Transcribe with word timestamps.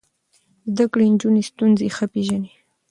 زده 0.71 0.85
کړې 0.91 1.05
نجونې 1.13 1.41
ستونزې 1.49 1.87
ښه 1.95 2.05
پېژني. 2.13 2.51